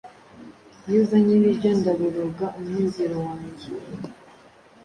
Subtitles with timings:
[0.87, 3.69] iyo uzanye ibiryo ndaboroga umunezero wanjye,